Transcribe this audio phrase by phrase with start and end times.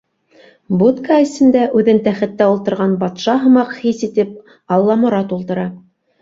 [0.77, 4.33] Будка эсендә, үҙен тәхеттә ултырған батша һымаҡ хис итеп
[4.79, 5.69] Алламорат ултыра.